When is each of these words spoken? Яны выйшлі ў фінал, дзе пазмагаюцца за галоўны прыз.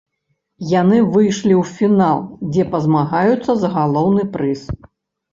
Яны 0.69 0.97
выйшлі 1.15 1.53
ў 1.57 1.59
фінал, 1.73 2.23
дзе 2.51 2.65
пазмагаюцца 2.77 3.51
за 3.65 3.69
галоўны 3.75 4.23
прыз. 4.39 4.63